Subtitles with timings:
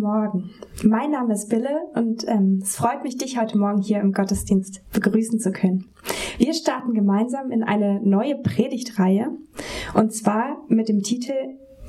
[0.00, 0.50] Morgen.
[0.82, 4.80] Mein Name ist Bille und ähm, es freut mich, dich heute Morgen hier im Gottesdienst
[4.94, 5.88] begrüßen zu können.
[6.38, 9.30] Wir starten gemeinsam in eine neue Predigtreihe
[9.92, 11.34] und zwar mit dem Titel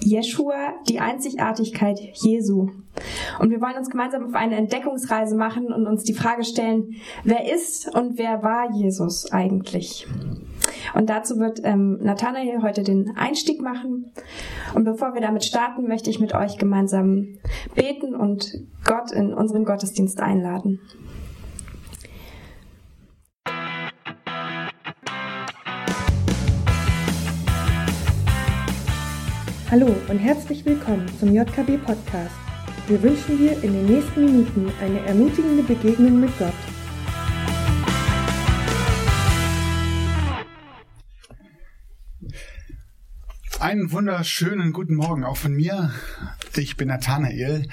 [0.02, 2.70] Jeshua, die Einzigartigkeit Jesu.
[3.40, 7.50] Und wir wollen uns gemeinsam auf eine Entdeckungsreise machen und uns die Frage stellen, wer
[7.54, 10.06] ist und wer war Jesus eigentlich?
[10.94, 14.12] Und dazu wird ähm, Nathanael heute den Einstieg machen.
[14.76, 17.38] Und bevor wir damit starten, möchte ich mit euch gemeinsam
[17.76, 18.54] beten und
[18.84, 20.80] Gott in unseren Gottesdienst einladen.
[29.70, 32.36] Hallo und herzlich willkommen zum JKB Podcast.
[32.88, 36.52] Wir wünschen dir in den nächsten Minuten eine ermutigende Begegnung mit Gott.
[43.62, 45.94] Einen wunderschönen guten Morgen auch von mir.
[46.56, 47.68] Ich bin Nathanael.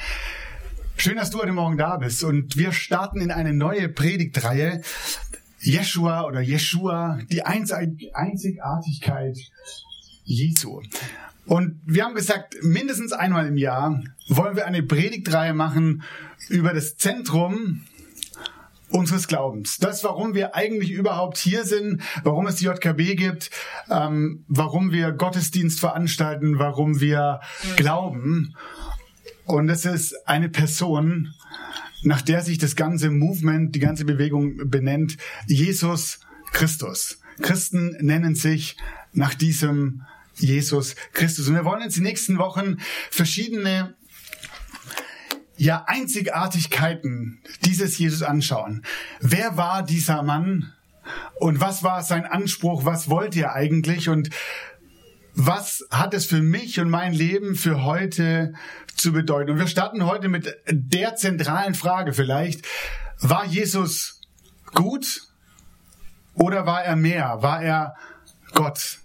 [0.98, 4.83] Schön, dass du heute Morgen da bist und wir starten in eine neue Predigtreihe.
[5.61, 9.39] Jeshua oder Jeshua, die Einzigartigkeit
[10.25, 10.83] Jesu.
[11.47, 16.02] Und wir haben gesagt, mindestens einmal im Jahr wollen wir eine Predigtreihe machen
[16.50, 17.86] über das Zentrum
[18.91, 19.78] unseres Glaubens.
[19.78, 23.50] Das, warum wir eigentlich überhaupt hier sind, warum es die JKB gibt,
[23.91, 27.41] ähm, warum wir Gottesdienst veranstalten, warum wir
[27.77, 28.55] glauben.
[29.45, 31.34] Und es ist eine Person,
[32.03, 36.20] nach der sich das ganze Movement, die ganze Bewegung benennt, Jesus
[36.52, 37.20] Christus.
[37.41, 38.77] Christen nennen sich
[39.12, 40.02] nach diesem
[40.34, 41.48] Jesus Christus.
[41.48, 42.77] Und wir wollen uns die nächsten Wochen
[43.11, 43.95] verschiedene
[45.59, 48.84] ja, Einzigartigkeiten dieses Jesus anschauen.
[49.20, 50.73] Wer war dieser Mann?
[51.41, 52.84] Und was war sein Anspruch?
[52.84, 54.09] Was wollte er eigentlich?
[54.09, 54.31] Und
[55.34, 58.55] was hat es für mich und mein Leben für heute
[58.95, 59.53] zu bedeuten?
[59.53, 62.67] Und wir starten heute mit der zentralen Frage vielleicht.
[63.20, 64.20] War Jesus
[64.75, 65.23] gut
[66.34, 67.39] oder war er mehr?
[67.41, 67.96] War er
[68.52, 68.98] Gott?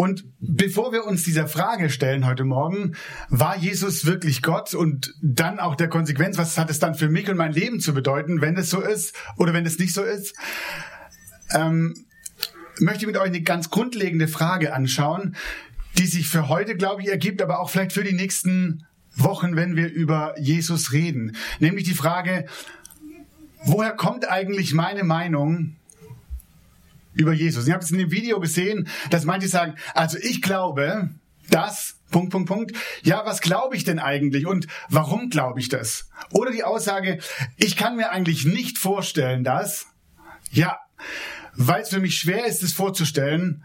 [0.00, 2.96] Und bevor wir uns dieser Frage stellen heute Morgen,
[3.28, 7.28] war Jesus wirklich Gott und dann auch der Konsequenz, was hat es dann für mich
[7.28, 10.34] und mein Leben zu bedeuten, wenn es so ist oder wenn es nicht so ist,
[11.54, 11.94] ähm,
[12.78, 15.36] möchte ich mit euch eine ganz grundlegende Frage anschauen,
[15.98, 18.86] die sich für heute, glaube ich, ergibt, aber auch vielleicht für die nächsten
[19.16, 21.36] Wochen, wenn wir über Jesus reden.
[21.58, 22.46] Nämlich die Frage,
[23.64, 25.76] woher kommt eigentlich meine Meinung
[27.14, 27.66] über Jesus.
[27.66, 31.10] Ich habe es in dem Video gesehen, dass manche sagen, also ich glaube,
[31.50, 32.76] dass, Punkt, Punkt, Punkt.
[33.02, 36.08] Ja, was glaube ich denn eigentlich und warum glaube ich das?
[36.30, 37.18] Oder die Aussage,
[37.56, 39.86] ich kann mir eigentlich nicht vorstellen, dass,
[40.50, 40.78] ja,
[41.54, 43.64] weil es für mich schwer ist, es vorzustellen,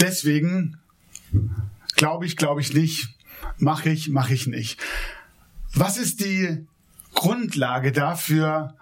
[0.00, 0.78] deswegen
[1.94, 3.08] glaube ich, glaube ich nicht,
[3.58, 4.80] mache ich, mache ich nicht.
[5.74, 6.66] Was ist die
[7.14, 8.74] Grundlage dafür,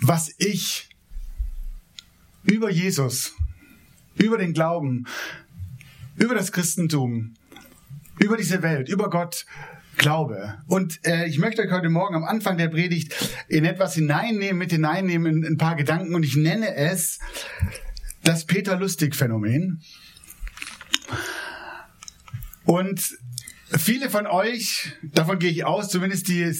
[0.00, 0.93] was ich
[2.44, 3.34] über Jesus,
[4.16, 5.06] über den Glauben,
[6.16, 7.34] über das Christentum,
[8.18, 9.46] über diese Welt, über Gott
[9.96, 10.58] glaube.
[10.66, 13.14] Und äh, ich möchte euch heute Morgen am Anfang der Predigt
[13.48, 17.18] in etwas hineinnehmen, mit hineinnehmen in ein paar Gedanken und ich nenne es
[18.22, 19.82] das Peter Lustig Phänomen.
[22.64, 23.18] Und
[23.78, 26.54] viele von euch, davon gehe ich aus, zumindest die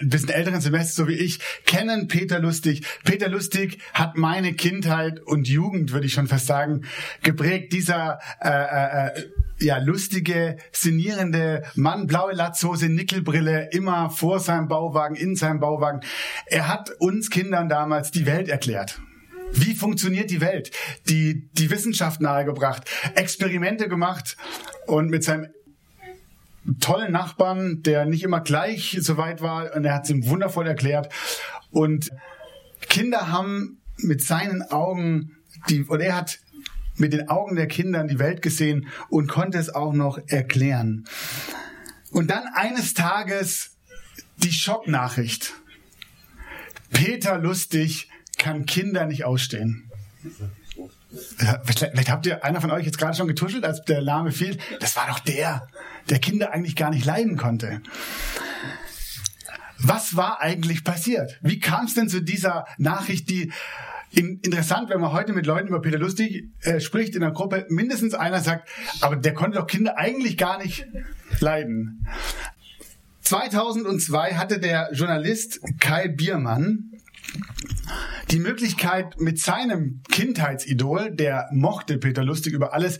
[0.00, 2.86] ein bisschen älteren Semester, so wie ich, kennen Peter Lustig.
[3.04, 6.82] Peter Lustig hat meine Kindheit und Jugend, würde ich schon fast sagen,
[7.22, 7.72] geprägt.
[7.72, 9.30] Dieser äh, äh, äh
[9.62, 16.00] ja lustige, sinnierende Mann, blaue Latzhose, Nickelbrille, immer vor seinem Bauwagen, in seinem Bauwagen.
[16.46, 19.00] Er hat uns Kindern damals die Welt erklärt.
[19.52, 20.70] Wie funktioniert die Welt?
[21.08, 24.36] Die, die Wissenschaft nahegebracht, Experimente gemacht
[24.86, 25.48] und mit seinem
[26.80, 30.66] tollen Nachbarn, der nicht immer gleich so weit war und er hat es ihm wundervoll
[30.66, 31.12] erklärt.
[31.70, 32.10] Und
[32.88, 35.36] Kinder haben mit seinen Augen,
[35.68, 36.38] die, oder er hat
[36.96, 41.04] mit den Augen der Kinder die Welt gesehen und konnte es auch noch erklären.
[42.10, 43.76] Und dann eines Tages
[44.38, 45.54] die Schocknachricht.
[46.90, 49.90] Peter Lustig kann Kinder nicht ausstehen.
[51.64, 54.58] Vielleicht habt ihr einer von euch jetzt gerade schon getuschelt, als der Name fiel.
[54.78, 55.66] Das war doch der,
[56.08, 57.80] der Kinder eigentlich gar nicht leiden konnte.
[59.78, 61.38] Was war eigentlich passiert?
[61.40, 63.52] Wie kam es denn zu dieser Nachricht, die
[64.12, 67.66] in, interessant, wenn man heute mit Leuten über Peter Lustig äh, spricht in der Gruppe,
[67.68, 68.68] mindestens einer sagt,
[69.00, 70.86] aber der konnte doch Kinder eigentlich gar nicht
[71.38, 72.06] leiden.
[73.22, 76.90] 2002 hatte der Journalist Kai Biermann
[78.30, 82.98] die Möglichkeit, mit seinem Kindheitsidol, der mochte Peter Lustig über alles,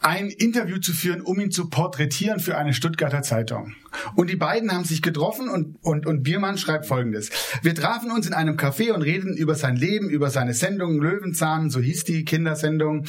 [0.00, 3.74] ein Interview zu führen, um ihn zu porträtieren für eine Stuttgarter Zeitung.
[4.14, 7.30] Und die beiden haben sich getroffen und, und, und Biermann schreibt folgendes.
[7.62, 11.70] Wir trafen uns in einem Café und redeten über sein Leben, über seine Sendung Löwenzahn,
[11.70, 13.06] so hieß die Kindersendung,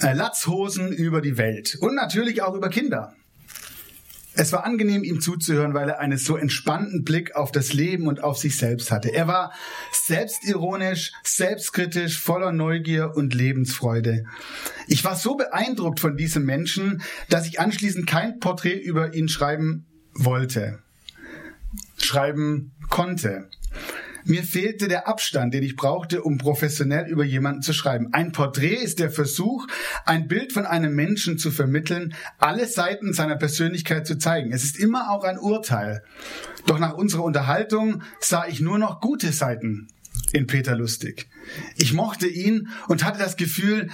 [0.00, 3.14] äh, Latzhosen über die Welt und natürlich auch über Kinder.
[4.34, 8.22] Es war angenehm, ihm zuzuhören, weil er einen so entspannten Blick auf das Leben und
[8.22, 9.12] auf sich selbst hatte.
[9.12, 9.52] Er war
[9.92, 14.24] selbstironisch, selbstkritisch, voller Neugier und Lebensfreude.
[14.86, 19.86] Ich war so beeindruckt von diesem Menschen, dass ich anschließend kein Porträt über ihn schreiben
[20.14, 20.78] wollte,
[21.98, 23.48] schreiben konnte.
[24.24, 28.12] Mir fehlte der Abstand, den ich brauchte, um professionell über jemanden zu schreiben.
[28.12, 29.66] Ein Porträt ist der Versuch,
[30.04, 34.52] ein Bild von einem Menschen zu vermitteln, alle Seiten seiner Persönlichkeit zu zeigen.
[34.52, 36.02] Es ist immer auch ein Urteil.
[36.66, 39.88] Doch nach unserer Unterhaltung sah ich nur noch gute Seiten
[40.32, 41.28] in Peter Lustig.
[41.76, 43.88] Ich mochte ihn und hatte das Gefühl,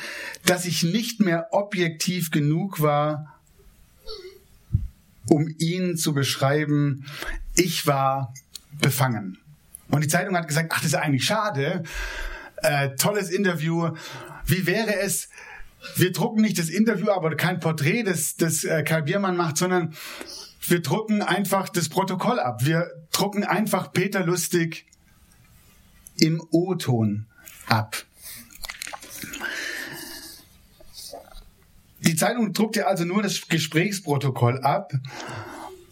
[0.44, 3.38] dass ich nicht mehr objektiv genug war,
[5.29, 7.06] um ihn zu beschreiben.
[7.55, 8.34] Ich war
[8.81, 9.38] befangen.
[9.88, 11.83] Und die Zeitung hat gesagt, ach, das ist eigentlich schade.
[12.56, 13.91] Äh, tolles Interview.
[14.47, 15.29] Wie wäre es,
[15.97, 19.94] wir drucken nicht das Interview, aber kein Porträt, das, das äh, Karl Biermann macht, sondern
[20.69, 22.65] wir drucken einfach das Protokoll ab.
[22.65, 24.87] Wir drucken einfach Peter Lustig
[26.19, 27.27] im O-Ton
[27.67, 27.97] ab.
[32.00, 34.93] Die Zeitung druckte also nur das Gesprächsprotokoll ab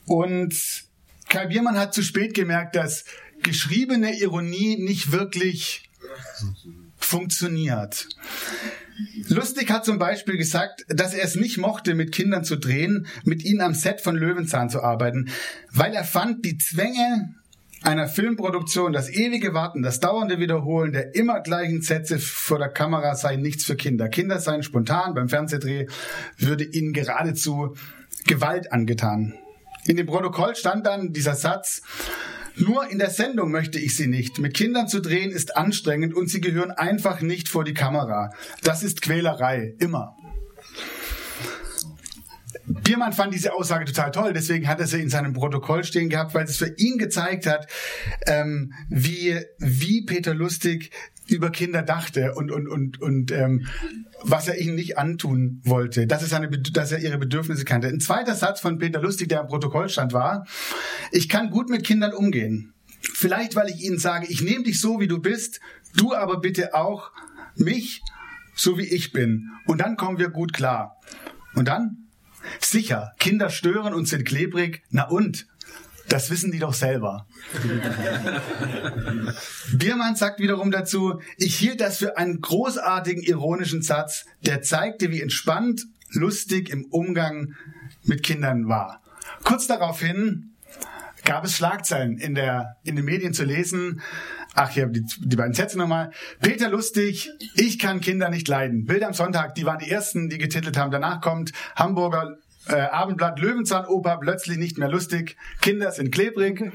[0.07, 0.85] und
[1.29, 3.05] Karl Biermann hat zu spät gemerkt, dass
[3.45, 5.89] geschriebene Ironie nicht wirklich
[6.97, 8.09] funktioniert.
[9.29, 13.45] Lustig hat zum Beispiel gesagt, dass er es nicht mochte, mit Kindern zu drehen, mit
[13.45, 15.31] ihnen am Set von Löwenzahn zu arbeiten,
[15.71, 17.35] weil er fand, die Zwänge
[17.83, 23.15] einer Filmproduktion, das ewige Warten, das dauernde Wiederholen der immer gleichen Sätze vor der Kamera
[23.15, 24.09] seien nichts für Kinder.
[24.09, 25.87] Kinder seien spontan beim Fernsehdreh,
[26.39, 27.77] würde ihnen geradezu
[28.27, 29.35] Gewalt angetan.
[29.87, 31.83] In dem Protokoll stand dann dieser Satz,
[32.57, 34.39] nur in der Sendung möchte ich sie nicht.
[34.39, 38.31] Mit Kindern zu drehen ist anstrengend und sie gehören einfach nicht vor die Kamera.
[38.63, 39.75] Das ist Quälerei.
[39.79, 40.17] Immer.
[42.67, 46.35] Biermann fand diese Aussage total toll, deswegen hat er sie in seinem Protokoll stehen gehabt,
[46.35, 47.67] weil es für ihn gezeigt hat,
[48.27, 50.91] ähm, wie, wie Peter Lustig
[51.27, 53.67] über Kinder dachte und und und und ähm,
[54.23, 57.89] was er ihnen nicht antun wollte, dass er seine dass er ihre Bedürfnisse kannte.
[57.89, 60.47] Ein zweiter Satz von Peter Lustig, der im Protokoll stand, war:
[61.13, 62.75] Ich kann gut mit Kindern umgehen.
[63.01, 65.61] Vielleicht, weil ich ihnen sage, ich nehme dich so, wie du bist,
[65.95, 67.11] du aber bitte auch
[67.55, 68.03] mich,
[68.55, 69.51] so wie ich bin.
[69.67, 70.97] Und dann kommen wir gut klar.
[71.55, 71.99] Und dann?
[72.61, 74.83] Sicher, Kinder stören und sind klebrig.
[74.91, 75.47] Na und?
[76.09, 77.27] Das wissen die doch selber.
[79.73, 85.23] Biermann sagt wiederum dazu, ich hielt das für einen großartigen ironischen Satz, der zeigte, wie
[85.23, 87.55] entspannt, lustig im Umgang
[88.05, 89.01] mit Kindern war.
[89.45, 90.51] Kurz daraufhin
[91.25, 94.01] gab es Schlagzeilen in, der, in den Medien zu lesen.
[94.55, 96.13] Ach, hier die, die beiden Sätze nochmal.
[96.41, 98.85] Peter Lustig, ich kann Kinder nicht leiden.
[98.85, 100.91] Bild am Sonntag, die waren die ersten, die getitelt haben.
[100.91, 102.37] Danach kommt Hamburger
[102.69, 105.37] äh, Abendblatt Löwenzahnoper plötzlich nicht mehr lustig.
[105.61, 106.63] Kinder sind klebrig.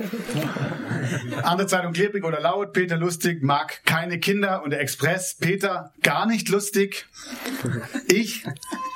[1.44, 2.74] Andere Zeitung klebrig oder laut.
[2.74, 7.07] Peter lustig mag keine Kinder und der Express Peter gar nicht lustig.
[8.07, 8.45] Ich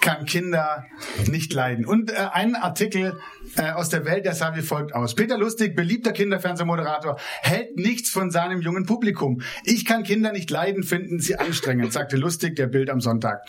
[0.02, 0.86] kann Kinder
[1.30, 1.86] nicht leiden.
[1.86, 3.18] Und äh, ein Artikel
[3.56, 5.16] äh, aus der Welt, der sah wie folgt aus.
[5.16, 9.42] Peter Lustig, beliebter Kinderfernsehmoderator, hält nichts von seinem jungen Publikum.
[9.64, 13.44] Ich kann Kinder nicht leiden, finden sie anstrengend, sagte Lustig der Bild am Sonntag.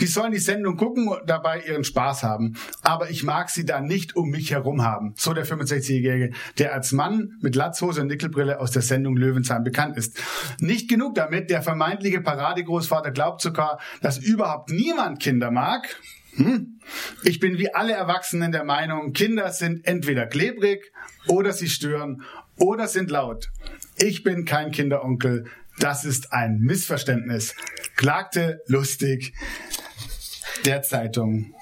[0.00, 2.56] Die sollen die Sendung gucken und dabei ihren Spaß haben.
[2.82, 5.14] Aber ich mag sie da nicht um mich herum haben.
[5.16, 9.96] So der 65-Jährige, der als Mann mit Latzhose und Nickelbrille aus der Sendung Löwenzahn bekannt
[9.96, 10.20] ist.
[10.58, 15.96] Nicht genug damit, der vermeintliche Paradegroßvater glaubt sogar, dass überhaupt niemand Kinder mag.
[16.34, 16.80] Hm?
[17.24, 20.92] Ich bin wie alle Erwachsenen der Meinung, Kinder sind entweder klebrig
[21.28, 22.22] oder sie stören
[22.56, 23.50] oder sind laut.
[23.96, 25.46] Ich bin kein Kinderonkel.
[25.78, 27.54] Das ist ein Missverständnis,
[27.96, 29.34] klagte lustig
[30.64, 31.54] der Zeitung.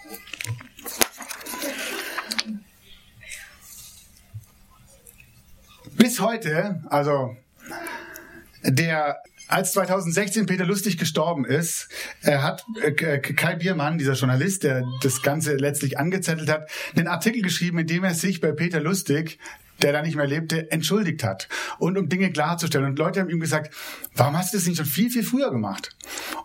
[6.00, 7.37] Bis heute, also
[8.64, 11.90] der als 2016 Peter Lustig gestorben ist,
[12.23, 17.42] er hat äh, Kai Biermann, dieser Journalist, der das Ganze letztlich angezettelt hat, einen Artikel
[17.42, 19.38] geschrieben, in dem er sich bei Peter Lustig
[19.82, 21.49] der da nicht mehr lebte, entschuldigt hat.
[21.78, 22.87] Und um Dinge klarzustellen.
[22.87, 23.75] Und Leute haben ihm gesagt,
[24.14, 25.90] warum hast du das nicht schon viel, viel früher gemacht?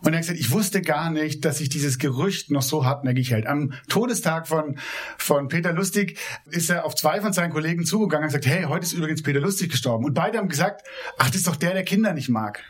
[0.02, 3.32] Und er hat gesagt, ich wusste gar nicht, dass sich dieses Gerücht noch so hartnäckig
[3.32, 3.48] hält.
[3.48, 4.78] Am Todestag von,
[5.18, 6.18] von Peter Lustig
[6.50, 9.40] ist er auf zwei von seinen Kollegen zugegangen und gesagt, hey, heute ist übrigens Peter
[9.40, 10.06] Lustig gestorben.
[10.06, 10.86] Und beide haben gesagt,
[11.18, 12.64] ach, das ist doch der, der Kinder nicht mag.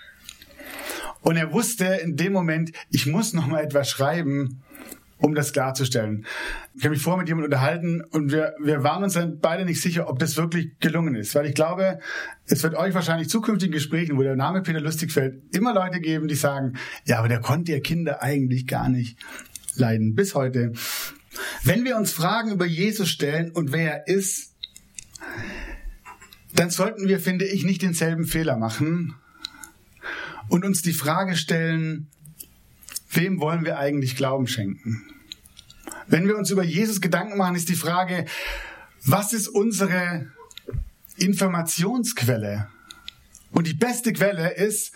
[1.22, 4.62] Und er wusste in dem Moment, ich muss noch mal etwas schreiben,
[5.18, 6.26] um das klarzustellen.
[6.76, 9.82] Ich habe mich vorher mit jemandem unterhalten und wir, wir waren uns dann beide nicht
[9.82, 11.36] sicher, ob das wirklich gelungen ist.
[11.36, 12.00] Weil ich glaube,
[12.46, 16.28] es wird euch wahrscheinlich zukünftigen Gesprächen, wo der Name Peter Lustig fällt, immer Leute geben,
[16.28, 16.74] die sagen,
[17.06, 19.18] ja, aber der konnte ja Kinder eigentlich gar nicht
[19.76, 20.16] leiden.
[20.16, 20.74] Bis heute.
[21.64, 24.54] Wenn wir uns Fragen über Jesus stellen und wer er ist,
[26.54, 29.16] dann sollten wir, finde ich, nicht denselben Fehler machen
[30.50, 32.08] und uns die Frage stellen,
[33.16, 35.06] wem wollen wir eigentlich Glauben schenken?
[36.08, 38.26] Wenn wir uns über Jesus Gedanken machen, ist die Frage,
[39.04, 40.28] was ist unsere
[41.18, 42.68] Informationsquelle?
[43.52, 44.92] Und die beste Quelle ist,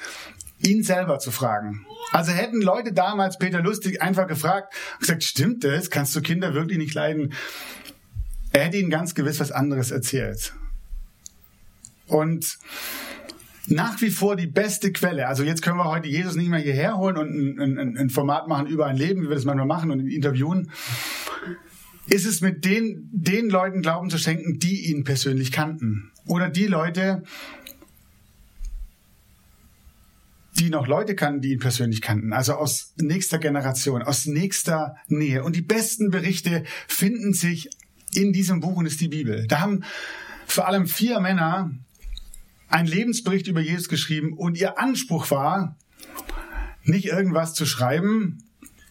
[0.60, 1.86] ihn selber zu fragen.
[2.12, 5.90] Also hätten Leute damals Peter Lustig einfach gefragt und gesagt, stimmt das?
[5.90, 7.34] Kannst du Kinder wirklich nicht leiden?
[8.52, 10.54] Er hätte ihnen ganz gewiss was anderes erzählt.
[12.08, 12.58] Und
[13.70, 15.28] nach wie vor die beste Quelle.
[15.28, 18.48] Also jetzt können wir heute Jesus nicht mehr hierher holen und ein, ein, ein Format
[18.48, 20.72] machen über ein Leben, wie wir das manchmal machen und interviewen.
[22.08, 26.12] Ist es mit den, den Leuten Glauben zu schenken, die ihn persönlich kannten?
[26.26, 27.24] Oder die Leute,
[30.58, 35.44] die noch Leute kannten, die ihn persönlich kannten, also aus nächster Generation, aus nächster Nähe.
[35.44, 37.70] Und die besten Berichte finden sich
[38.14, 39.46] in diesem Buch und ist die Bibel.
[39.48, 39.84] Da haben
[40.48, 41.72] vor allem vier Männer
[42.70, 45.76] einen Lebensbericht über Jesus geschrieben und ihr Anspruch war,
[46.84, 48.44] nicht irgendwas zu schreiben,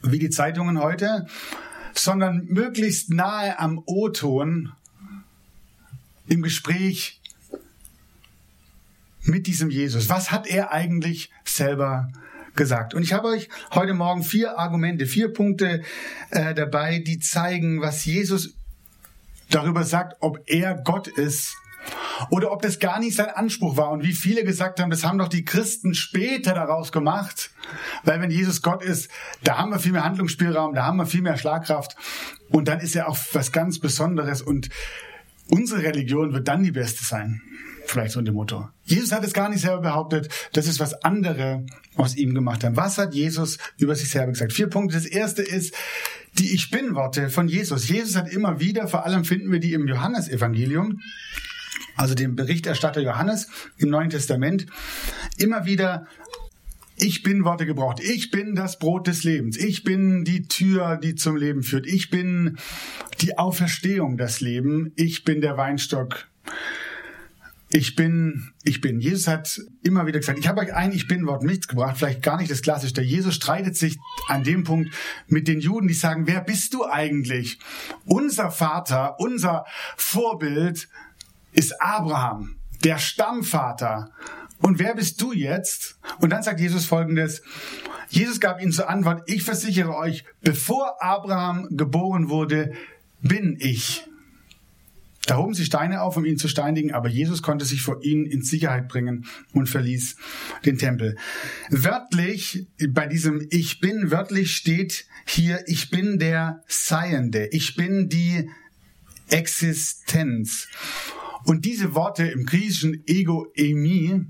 [0.02, 1.26] wie die Zeitungen heute,
[1.94, 4.72] sondern möglichst nahe am O-Ton
[6.26, 7.20] im Gespräch
[9.22, 10.08] mit diesem Jesus.
[10.08, 12.08] Was hat er eigentlich selber
[12.54, 12.94] gesagt?
[12.94, 15.82] Und ich habe euch heute Morgen vier Argumente, vier Punkte
[16.30, 18.54] äh, dabei, die zeigen, was Jesus
[19.50, 21.54] darüber sagt, ob er Gott ist
[22.30, 25.18] oder ob das gar nicht sein Anspruch war und wie viele gesagt haben, das haben
[25.18, 27.50] doch die Christen später daraus gemacht.
[28.04, 29.10] Weil wenn Jesus Gott ist,
[29.44, 31.96] da haben wir viel mehr Handlungsspielraum, da haben wir viel mehr Schlagkraft
[32.50, 34.68] und dann ist er auch was ganz Besonderes und
[35.48, 37.42] unsere Religion wird dann die beste sein.
[37.86, 38.68] Vielleicht so in dem Motto.
[38.84, 40.28] Jesus hat es gar nicht selber behauptet.
[40.52, 41.64] Das ist, was andere
[41.96, 42.76] aus ihm gemacht haben.
[42.76, 44.52] Was hat Jesus über sich selber gesagt?
[44.52, 44.94] Vier Punkte.
[44.94, 45.74] Das erste ist
[46.38, 47.88] die Ich Bin-Worte von Jesus.
[47.88, 51.00] Jesus hat immer wieder, vor allem finden wir die im Johannesevangelium,
[51.98, 54.66] also dem Berichterstatter Johannes im Neuen Testament,
[55.36, 56.06] immer wieder
[57.00, 58.00] ich bin Worte gebraucht.
[58.00, 59.56] Ich bin das Brot des Lebens.
[59.56, 61.86] Ich bin die Tür, die zum Leben führt.
[61.86, 62.58] Ich bin
[63.20, 64.92] die Auferstehung, das Leben.
[64.96, 66.26] Ich bin der Weinstock.
[67.70, 68.98] Ich bin, ich bin.
[68.98, 72.38] Jesus hat immer wieder gesagt, ich habe euch ein Ich bin Wort mitgebracht, vielleicht gar
[72.38, 73.02] nicht das Klassische.
[73.02, 74.92] Jesus streitet sich an dem Punkt
[75.28, 77.58] mit den Juden, die sagen, wer bist du eigentlich?
[78.06, 80.88] Unser Vater, unser Vorbild
[81.52, 84.10] ist Abraham, der Stammvater.
[84.60, 85.98] Und wer bist du jetzt?
[86.20, 87.42] Und dann sagt Jesus folgendes.
[88.08, 92.72] Jesus gab ihnen zur Antwort, ich versichere euch, bevor Abraham geboren wurde,
[93.20, 94.04] bin ich.
[95.28, 98.24] Da hoben sie Steine auf, um ihn zu steinigen, aber Jesus konnte sich vor ihnen
[98.24, 100.16] in Sicherheit bringen und verließ
[100.64, 101.18] den Tempel.
[101.68, 108.48] Wörtlich, bei diesem Ich bin, wörtlich steht hier, ich bin der Seiende, ich bin die
[109.28, 110.66] Existenz.
[111.48, 114.26] Und diese Worte im griechischen Ego-Emi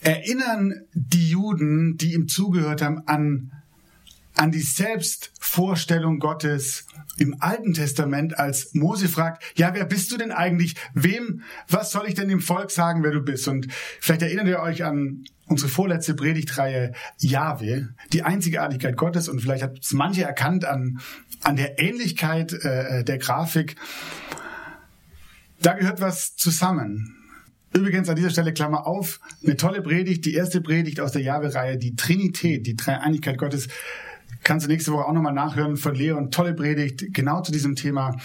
[0.00, 3.52] erinnern die Juden, die ihm zugehört haben, an,
[4.34, 6.88] an die Selbstvorstellung Gottes
[7.18, 10.74] im Alten Testament, als Mose fragt, ja, wer bist du denn eigentlich?
[10.92, 13.46] Wem, was soll ich denn dem Volk sagen, wer du bist?
[13.46, 13.68] Und
[14.00, 19.78] vielleicht erinnert ihr euch an unsere vorletzte Predigtreihe Jahwe, die Einzigartigkeit Gottes und vielleicht hat
[19.80, 20.98] es manche erkannt an,
[21.44, 23.76] an der Ähnlichkeit äh, der Grafik.
[25.62, 27.16] Da gehört was zusammen.
[27.72, 31.78] Übrigens an dieser Stelle Klammer auf, eine tolle Predigt, die erste Predigt aus der Jahwe-Reihe,
[31.78, 33.68] die Trinität, die Dreieinigkeit Gottes,
[34.42, 36.30] kannst du nächste Woche auch nochmal nachhören von Leon.
[36.30, 38.16] Tolle Predigt, genau zu diesem Thema.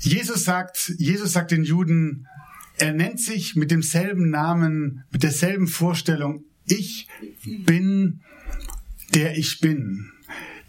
[0.00, 2.26] Jesus sagt, Jesus sagt den Juden,
[2.76, 7.08] er nennt sich mit demselben Namen, mit derselben Vorstellung, ich
[7.64, 8.20] bin
[9.14, 10.10] der ich bin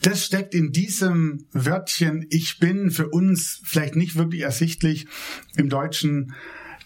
[0.06, 5.08] das steckt in diesem Wörtchen ich bin für uns vielleicht nicht wirklich ersichtlich
[5.56, 6.36] im Deutschen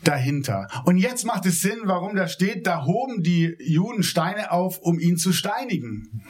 [0.06, 0.70] dahinter.
[0.86, 5.00] Und jetzt macht es Sinn, warum da steht, da hoben die Juden Steine auf, um
[5.00, 6.24] ihn zu steinigen.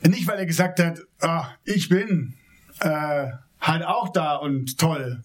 [0.00, 2.34] Nicht, weil er gesagt hat, oh, ich bin
[2.80, 3.26] äh,
[3.60, 5.20] halt auch da und toll,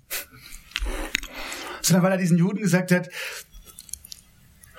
[1.82, 3.10] sondern weil er diesen Juden gesagt hat,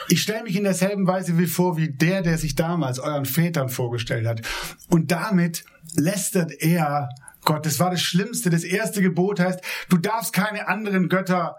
[0.09, 3.69] ich stelle mich in derselben Weise wie vor wie der, der sich damals euren Vätern
[3.69, 4.43] vorgestellt hat.
[4.89, 7.09] Und damit lästert er
[7.45, 7.67] Gott.
[7.67, 8.51] Das war das Schlimmste.
[8.51, 11.57] Das erste Gebot heißt, du darfst keine anderen Götter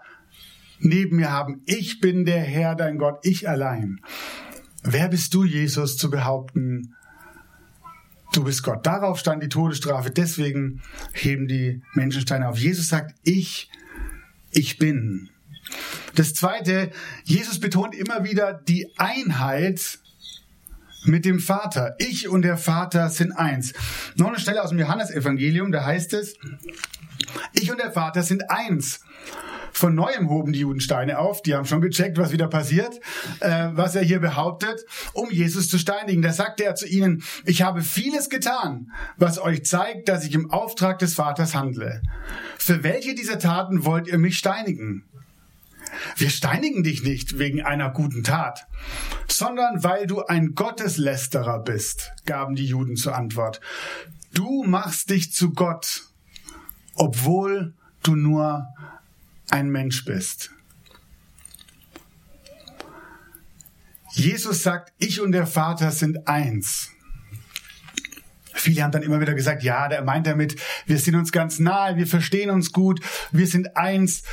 [0.80, 1.62] neben mir haben.
[1.66, 4.00] Ich bin der Herr, dein Gott, ich allein.
[4.82, 6.94] Wer bist du, Jesus, zu behaupten,
[8.32, 8.86] du bist Gott.
[8.86, 10.10] Darauf stand die Todesstrafe.
[10.10, 12.58] Deswegen heben die Menschensteine auf.
[12.58, 13.70] Jesus sagt, ich,
[14.52, 15.30] ich bin.
[16.14, 16.90] Das zweite,
[17.24, 19.98] Jesus betont immer wieder die Einheit
[21.04, 21.94] mit dem Vater.
[21.98, 23.72] Ich und der Vater sind eins.
[24.16, 26.34] Noch eine Stelle aus dem Johannesevangelium, da heißt es,
[27.52, 29.00] ich und der Vater sind eins.
[29.72, 32.98] Von neuem hoben die Juden Steine auf, die haben schon gecheckt, was wieder passiert,
[33.38, 36.20] äh, was er hier behauptet, um Jesus zu steinigen.
[36.20, 40.50] Da sagte er zu ihnen, ich habe vieles getan, was euch zeigt, dass ich im
[40.50, 42.02] Auftrag des Vaters handle.
[42.58, 45.04] Für welche dieser Taten wollt ihr mich steinigen?
[46.16, 48.66] Wir steinigen dich nicht wegen einer guten Tat,
[49.28, 53.60] sondern weil du ein Gotteslästerer bist, gaben die Juden zur Antwort.
[54.32, 56.04] Du machst dich zu Gott,
[56.94, 58.66] obwohl du nur
[59.50, 60.50] ein Mensch bist.
[64.12, 66.90] Jesus sagt, ich und der Vater sind eins.
[68.54, 71.96] Viele haben dann immer wieder gesagt, ja, der meint damit, wir sind uns ganz nahe,
[71.96, 73.00] wir verstehen uns gut,
[73.30, 74.24] wir sind eins.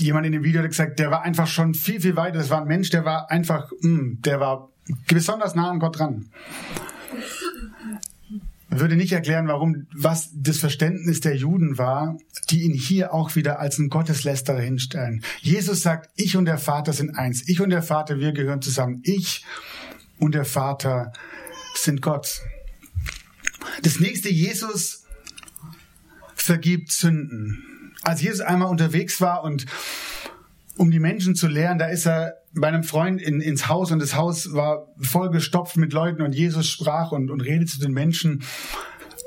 [0.00, 2.38] Jemand in dem Video hat gesagt, der war einfach schon viel, viel weiter.
[2.38, 4.70] Das war ein Mensch, der war einfach, mh, mm, der war
[5.06, 6.30] besonders nah an Gott dran
[8.80, 12.16] würde nicht erklären, warum, was das Verständnis der Juden war,
[12.50, 15.22] die ihn hier auch wieder als einen Gotteslästerer hinstellen.
[15.40, 17.48] Jesus sagt, ich und der Vater sind eins.
[17.48, 19.00] Ich und der Vater, wir gehören zusammen.
[19.04, 19.44] Ich
[20.18, 21.12] und der Vater
[21.76, 22.40] sind Gott.
[23.82, 25.04] Das nächste, Jesus
[26.34, 27.73] vergibt Sünden.
[28.04, 29.66] Als Jesus einmal unterwegs war und
[30.76, 34.00] um die Menschen zu lehren, da ist er bei einem Freund in, ins Haus und
[34.00, 38.42] das Haus war vollgestopft mit Leuten und Jesus sprach und, und redet zu den Menschen.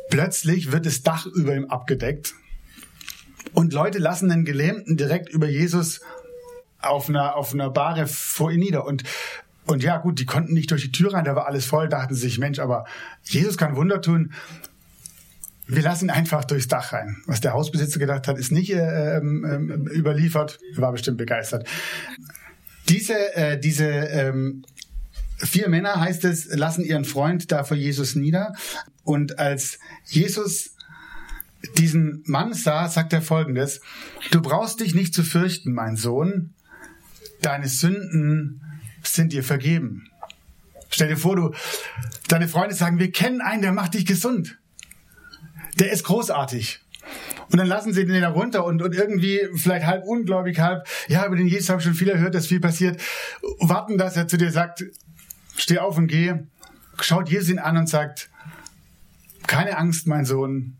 [0.09, 2.33] Plötzlich wird das Dach über ihm abgedeckt
[3.53, 6.01] und Leute lassen den Gelähmten direkt über Jesus
[6.79, 9.03] auf einer, auf einer Bahre vor ihn nieder und
[9.65, 12.15] und ja, gut, die konnten nicht durch die Tür rein, da war alles voll, dachten
[12.15, 12.85] sie sich, Mensch, aber
[13.23, 14.31] Jesus kann Wunder tun.
[15.67, 17.17] Wir lassen einfach durchs Dach rein.
[17.25, 20.59] Was der Hausbesitzer gedacht hat, ist nicht äh, ähm, ähm überliefert.
[20.75, 21.67] Er war bestimmt begeistert.
[22.87, 24.63] Diese, äh, diese ähm,
[25.37, 28.53] vier Männer, heißt es, lassen ihren Freund da vor Jesus nieder.
[29.03, 30.71] Und als Jesus
[31.77, 33.81] diesen Mann sah, sagt er folgendes,
[34.31, 36.53] du brauchst dich nicht zu fürchten, mein Sohn,
[37.41, 38.61] deine Sünden
[39.03, 40.09] sind dir vergeben.
[40.89, 41.53] Stell dir vor, du,
[42.27, 44.57] deine Freunde sagen, wir kennen einen, der macht dich gesund.
[45.79, 46.81] Der ist großartig.
[47.49, 51.25] Und dann lassen sie den da runter und, und irgendwie vielleicht halb ungläubig, halb, ja,
[51.25, 53.01] über den Jesus habe ich schon viel erhört, dass viel passiert.
[53.59, 54.83] Warten, dass er zu dir sagt,
[55.55, 56.33] steh auf und geh.
[56.99, 58.29] Schaut Jesus ihn an und sagt,
[59.45, 60.77] keine Angst, mein Sohn,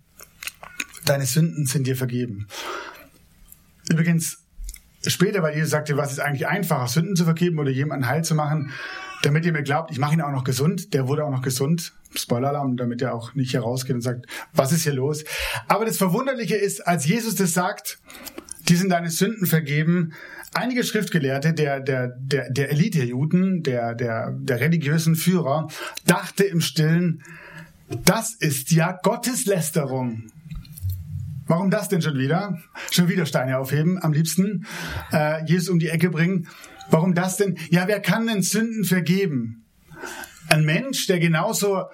[1.06, 2.48] deine Sünden sind dir vergeben.
[3.90, 4.44] Übrigens,
[5.06, 8.36] später, weil Jesus sagte, was ist eigentlich einfacher, Sünden zu vergeben oder jemanden heil zu
[8.36, 8.72] machen,
[9.24, 10.94] damit ihr mir glaubt, ich mache ihn auch noch gesund.
[10.94, 11.94] Der wurde auch noch gesund.
[12.18, 15.24] Spoiler-Alarm, damit er auch nicht herausgeht und sagt, was ist hier los?
[15.68, 18.00] Aber das Verwunderliche ist, als Jesus das sagt,
[18.68, 20.14] die sind deine Sünden vergeben,
[20.54, 25.68] einige Schriftgelehrte der, der, der, der Elite-Juden, der, der, der religiösen Führer,
[26.06, 27.24] dachte im Stillen,
[28.04, 30.24] das ist ja Gotteslästerung.
[31.46, 32.58] Warum das denn schon wieder?
[32.92, 34.66] Schon wieder Steine aufheben, am liebsten.
[35.14, 36.50] Äh, Jesus um die Ecke bringen.
[36.90, 37.58] Warum das denn?
[37.70, 39.64] Ja, wer kann denn Sünden vergeben?
[40.50, 41.86] Ein Mensch, der genauso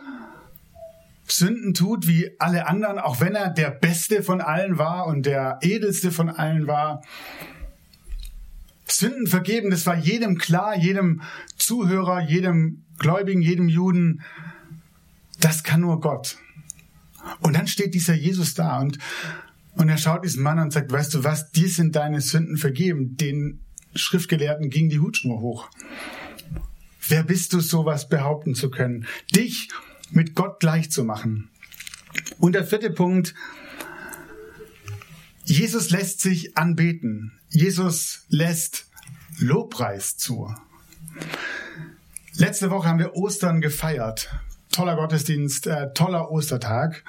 [1.27, 5.59] Sünden tut wie alle anderen, auch wenn er der Beste von allen war und der
[5.61, 7.01] Edelste von allen war.
[8.85, 11.21] Sünden vergeben, das war jedem klar, jedem
[11.57, 14.21] Zuhörer, jedem Gläubigen, jedem Juden.
[15.39, 16.37] Das kann nur Gott.
[17.39, 18.99] Und dann steht dieser Jesus da und,
[19.73, 23.15] und er schaut diesen Mann und sagt, weißt du was, dir sind deine Sünden vergeben.
[23.17, 23.59] Den
[23.95, 25.69] Schriftgelehrten ging die Hutschnur hoch.
[27.13, 29.05] Wer bist du, sowas behaupten zu können?
[29.35, 29.69] Dich
[30.09, 31.51] mit Gott gleich zu machen.
[32.39, 33.35] Und der vierte Punkt,
[35.43, 37.39] Jesus lässt sich anbeten.
[37.49, 38.87] Jesus lässt
[39.37, 40.55] Lobpreis zu.
[42.33, 44.33] Letzte Woche haben wir Ostern gefeiert.
[44.71, 47.03] Toller Gottesdienst, äh, toller Ostertag.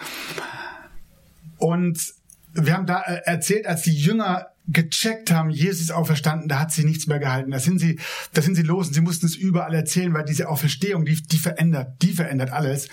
[1.56, 2.12] Und
[2.52, 6.72] wir haben da äh, erzählt, als die Jünger gecheckt haben, Jesus ist auferstanden, da hat
[6.72, 7.50] sie nichts mehr gehalten.
[7.50, 7.98] Da sind sie,
[8.32, 11.38] da sind sie los und sie mussten es überall erzählen, weil diese Auferstehung, die, die
[11.38, 12.88] verändert, die verändert alles.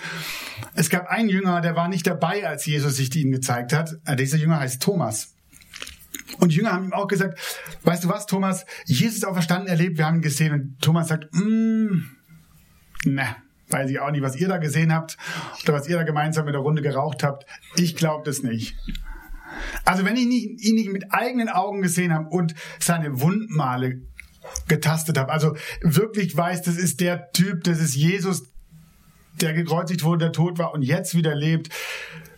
[0.74, 3.96] Es gab einen Jünger, der war nicht dabei, als Jesus sich ihnen gezeigt hat.
[4.04, 5.34] Äh, dieser Jünger heißt Thomas.
[6.38, 7.38] Und die Jünger haben ihm auch gesagt,
[7.84, 10.52] weißt du was, Thomas, Jesus ist auferstanden erlebt, wir haben ihn gesehen.
[10.52, 12.02] Und Thomas sagt, mm,
[13.04, 13.36] ne,
[13.68, 15.16] weiß ich auch nicht, was ihr da gesehen habt
[15.62, 17.46] oder was ihr da gemeinsam in der Runde geraucht habt.
[17.76, 18.76] Ich glaube das nicht.
[19.84, 24.02] Also wenn ich ihn nicht mit eigenen Augen gesehen habe und seine Wundmale
[24.68, 28.44] getastet habe, also wirklich weiß, das ist der Typ, das ist Jesus,
[29.40, 31.70] der gekreuzigt wurde, der tot war und jetzt wieder lebt.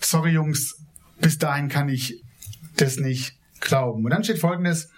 [0.00, 0.76] Sorry Jungs,
[1.20, 2.22] bis dahin kann ich
[2.76, 4.04] das nicht glauben.
[4.04, 4.90] Und dann steht folgendes,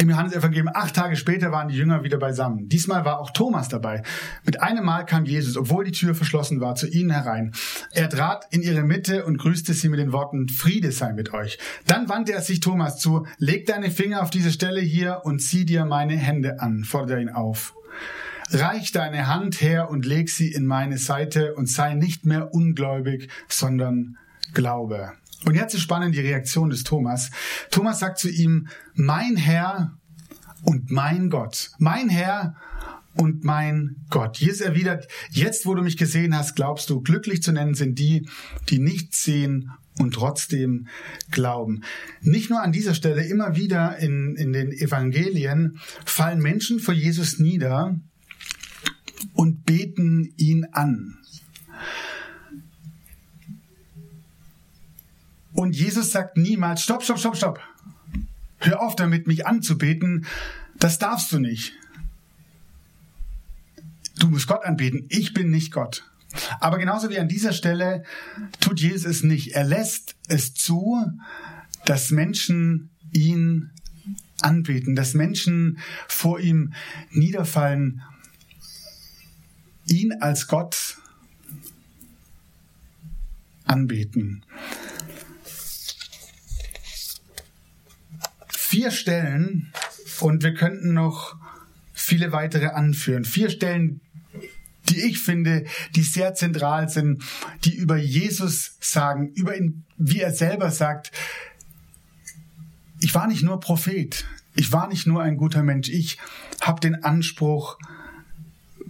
[0.00, 2.68] im Johannesevangelium acht Tage später waren die Jünger wieder beisammen.
[2.70, 4.02] Diesmal war auch Thomas dabei.
[4.46, 7.52] Mit einem Mal kam Jesus, obwohl die Tür verschlossen war, zu ihnen herein.
[7.92, 11.58] Er trat in ihre Mitte und grüßte sie mit den Worten, Friede sei mit euch.
[11.86, 15.66] Dann wandte er sich Thomas zu, leg deine Finger auf diese Stelle hier und zieh
[15.66, 17.74] dir meine Hände an, forderte er ihn auf.
[18.52, 23.28] Reich deine Hand her und leg sie in meine Seite und sei nicht mehr ungläubig,
[23.48, 24.16] sondern
[24.54, 25.12] glaube.
[25.44, 27.30] Und jetzt ist spannend die Reaktion des Thomas.
[27.70, 29.96] Thomas sagt zu ihm, mein Herr
[30.62, 31.70] und mein Gott.
[31.78, 32.54] Mein Herr
[33.14, 34.38] und mein Gott.
[34.38, 38.28] Jesus erwidert, jetzt wo du mich gesehen hast, glaubst du, glücklich zu nennen sind die,
[38.68, 40.88] die nicht sehen und trotzdem
[41.30, 41.82] glauben.
[42.20, 47.38] Nicht nur an dieser Stelle, immer wieder in, in den Evangelien fallen Menschen vor Jesus
[47.38, 47.98] nieder
[49.34, 51.19] und beten ihn an.
[55.52, 57.60] Und Jesus sagt niemals, stopp, stopp, stopp, stopp.
[58.58, 60.26] Hör auf damit, mich anzubeten.
[60.78, 61.72] Das darfst du nicht.
[64.18, 65.06] Du musst Gott anbeten.
[65.08, 66.04] Ich bin nicht Gott.
[66.60, 68.04] Aber genauso wie an dieser Stelle
[68.60, 69.52] tut Jesus es nicht.
[69.52, 71.04] Er lässt es zu,
[71.86, 73.70] dass Menschen ihn
[74.40, 76.72] anbeten, dass Menschen vor ihm
[77.10, 78.02] niederfallen,
[79.86, 80.98] ihn als Gott
[83.64, 84.44] anbeten.
[88.80, 89.70] Vier Stellen
[90.20, 91.36] und wir könnten noch
[91.92, 93.26] viele weitere anführen.
[93.26, 94.00] Vier Stellen,
[94.88, 97.22] die ich finde, die sehr zentral sind,
[97.66, 101.12] die über Jesus sagen, über ihn, wie er selber sagt,
[103.00, 106.16] ich war nicht nur Prophet, ich war nicht nur ein guter Mensch, ich
[106.62, 107.76] habe den Anspruch,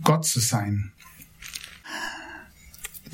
[0.04, 0.92] Gott zu sein.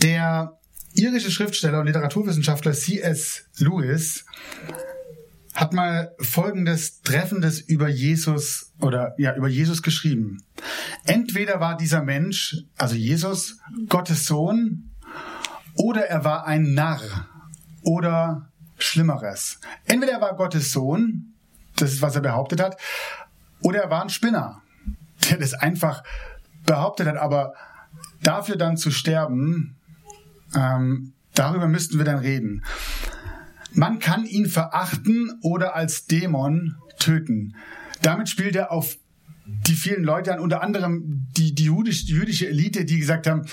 [0.03, 0.59] Der
[0.93, 3.47] irische Schriftsteller und Literaturwissenschaftler C.S.
[3.57, 4.27] Lewis
[5.57, 10.45] hat mal folgendes Treffendes über Jesus oder ja, über Jesus geschrieben.
[11.05, 14.91] Entweder war dieser Mensch, also Jesus, Gottes Sohn,
[15.75, 17.01] oder er war ein Narr
[17.83, 19.59] oder Schlimmeres.
[19.87, 21.35] Entweder er war Gottes Sohn,
[21.77, 22.77] das ist, was er behauptet hat,
[23.61, 24.63] oder er war ein Spinner,
[25.31, 26.03] der das einfach
[26.67, 27.55] behauptet hat, aber
[28.23, 29.77] dafür dann zu sterben,
[30.55, 32.63] ähm, darüber müssten wir dann reden.
[33.77, 37.55] Man kann ihn verachten oder als Dämon töten.
[38.01, 38.97] Damit spielt er auf
[39.45, 43.47] die vielen Leute an, unter anderem die, die, jüdisch, jüdische Elite, die gesagt haben,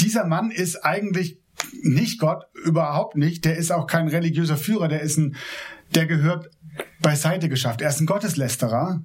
[0.00, 1.38] dieser Mann ist eigentlich
[1.82, 3.44] nicht Gott, überhaupt nicht.
[3.44, 5.36] Der ist auch kein religiöser Führer, der ist ein,
[5.94, 6.50] der gehört
[7.00, 7.80] beiseite geschafft.
[7.80, 9.04] Er ist ein Gotteslästerer.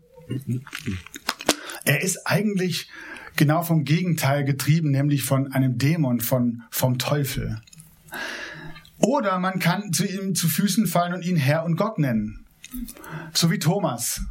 [1.85, 2.89] Er ist eigentlich
[3.35, 7.61] genau vom Gegenteil getrieben, nämlich von einem Dämon, von, vom Teufel.
[9.03, 12.45] Oder man kann zu ihm zu Füßen fallen und ihn Herr und Gott nennen.
[13.33, 14.21] So wie Thomas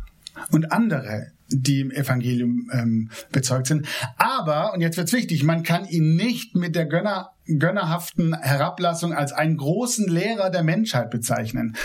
[0.51, 3.87] und andere, die im Evangelium ähm, bezeugt sind.
[4.17, 9.33] Aber, und jetzt wird's wichtig, man kann ihn nicht mit der Gönner, gönnerhaften Herablassung als
[9.33, 11.77] einen großen Lehrer der Menschheit bezeichnen.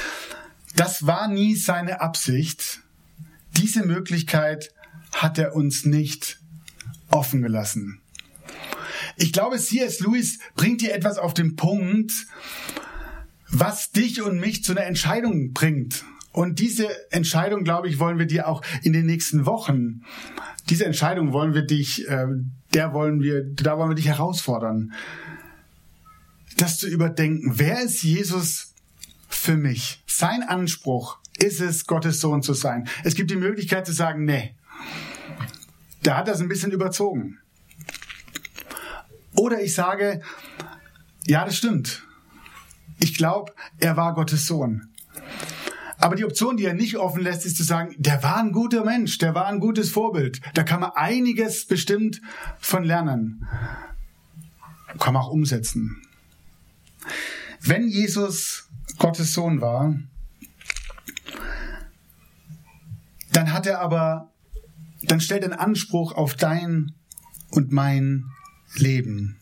[0.75, 2.79] Das war nie seine Absicht.
[3.57, 4.71] Diese Möglichkeit
[5.13, 6.39] hat er uns nicht
[7.09, 7.99] offen gelassen.
[9.17, 9.99] Ich glaube, C.S.
[9.99, 12.13] Lewis bringt dir etwas auf den Punkt,
[13.49, 16.03] was dich und mich zu einer Entscheidung bringt.
[16.31, 20.03] Und diese Entscheidung, glaube ich, wollen wir dir auch in den nächsten Wochen,
[20.69, 22.27] diese Entscheidung wollen wir dich, äh,
[22.73, 24.93] der wollen wir, da wollen wir dich herausfordern,
[26.57, 27.53] das zu überdenken.
[27.55, 28.73] Wer ist Jesus
[29.29, 30.03] für mich?
[30.05, 32.87] Sein Anspruch ist es, Gottes Sohn zu sein.
[33.03, 34.55] Es gibt die Möglichkeit zu sagen, nee,
[36.03, 37.39] da hat er es ein bisschen überzogen.
[39.37, 40.21] Oder ich sage,
[41.25, 42.03] ja, das stimmt.
[42.99, 44.89] Ich glaube, er war Gottes Sohn.
[45.99, 48.83] Aber die Option, die er nicht offen lässt, ist zu sagen, der war ein guter
[48.83, 50.41] Mensch, der war ein gutes Vorbild.
[50.53, 52.21] Da kann man einiges bestimmt
[52.59, 53.47] von lernen.
[54.99, 56.01] Kann man auch umsetzen.
[57.61, 59.95] Wenn Jesus Gottes Sohn war,
[63.33, 64.31] dann hat er aber,
[65.03, 66.93] dann stellt er einen Anspruch auf dein
[67.51, 68.25] und mein
[68.79, 69.37] Leben.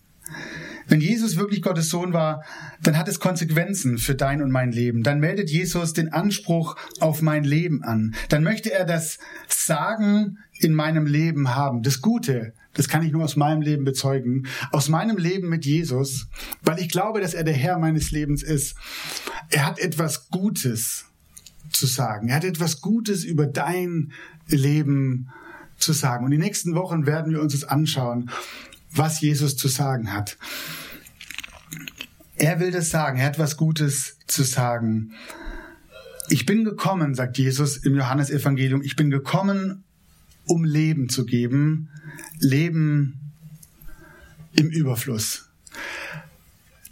[0.88, 2.44] Wenn Jesus wirklich Gottes Sohn war,
[2.82, 5.02] dann hat es Konsequenzen für dein und mein Leben.
[5.02, 8.16] Dann meldet Jesus den Anspruch auf mein Leben an.
[8.30, 9.18] Dann möchte er das
[9.48, 11.82] Sagen in meinem Leben haben.
[11.82, 14.48] Das Gute, das kann ich nur aus meinem Leben bezeugen.
[14.72, 16.28] Aus meinem Leben mit Jesus,
[16.62, 18.76] weil ich glaube, dass er der Herr meines Lebens ist.
[19.50, 21.06] Er hat etwas Gutes
[21.72, 22.30] zu sagen.
[22.30, 24.12] Er hat etwas Gutes über dein
[24.48, 25.30] Leben
[25.78, 26.26] zu sagen.
[26.26, 28.30] Und die nächsten Wochen werden wir uns das anschauen
[28.98, 30.38] was Jesus zu sagen hat.
[32.38, 35.14] Er will das sagen, er hat was Gutes zu sagen.
[36.30, 39.84] Ich bin gekommen, sagt Jesus im Johannesevangelium, ich bin gekommen,
[40.46, 41.90] um Leben zu geben,
[42.40, 43.32] Leben
[44.54, 45.50] im Überfluss.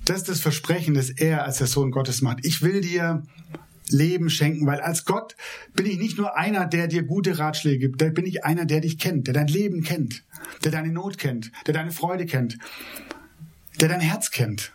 [0.06, 2.46] Das ist das Versprechen, das er als der Sohn Gottes macht.
[2.46, 3.24] Ich will dir
[3.90, 5.36] Leben schenken, weil als Gott
[5.74, 8.82] bin ich nicht nur einer, der dir gute Ratschläge gibt, da bin ich einer, der
[8.82, 10.24] dich kennt, der dein Leben kennt,
[10.64, 12.58] der deine Not kennt, der deine Freude kennt,
[13.80, 14.74] der dein Herz kennt.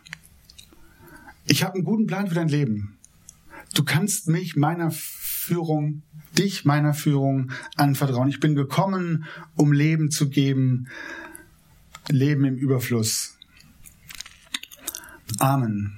[1.45, 2.97] Ich habe einen guten Plan für dein Leben.
[3.73, 6.03] Du kannst mich meiner Führung,
[6.37, 8.29] dich meiner Führung anvertrauen.
[8.29, 10.87] Ich bin gekommen, um Leben zu geben,
[12.07, 13.37] Leben im Überfluss.
[15.39, 15.97] Amen.